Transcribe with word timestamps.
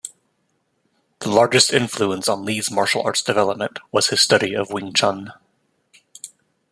The 1.19 1.29
largest 1.29 1.71
influence 1.71 2.27
on 2.27 2.43
Lee's 2.43 2.71
martial 2.71 3.03
arts 3.03 3.21
development 3.21 3.77
was 3.91 4.07
his 4.07 4.19
study 4.19 4.55
of 4.55 4.71
Wing 4.71 4.93
Chun. 4.93 5.31